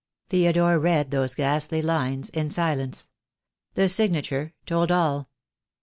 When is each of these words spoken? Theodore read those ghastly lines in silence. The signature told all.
Theodore 0.29 0.79
read 0.79 1.11
those 1.11 1.35
ghastly 1.35 1.83
lines 1.83 2.29
in 2.29 2.49
silence. 2.49 3.07
The 3.75 3.87
signature 3.87 4.53
told 4.65 4.91
all. 4.91 5.29